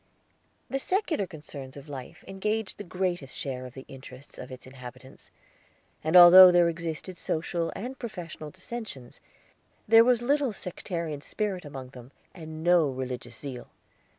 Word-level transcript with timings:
The 0.67 0.79
secular 0.79 1.27
concerns 1.27 1.77
of 1.77 1.87
life 1.87 2.23
engaged 2.27 2.79
the 2.79 2.83
greatest 2.83 3.37
share 3.37 3.67
of 3.67 3.75
the 3.75 3.85
interests 3.87 4.39
of 4.39 4.51
its 4.51 4.65
inhabitants; 4.65 5.29
and 6.03 6.15
although 6.15 6.51
there 6.51 6.67
existed 6.67 7.17
social 7.17 7.71
and 7.75 7.99
professional 7.99 8.49
dissensions, 8.49 9.21
there 9.87 10.03
was 10.03 10.23
little 10.23 10.53
sectarian 10.53 11.21
spirit 11.21 11.65
among 11.65 11.89
them 11.89 12.11
and 12.33 12.63
no 12.63 12.89
religious 12.89 13.37
zeal. 13.37 13.69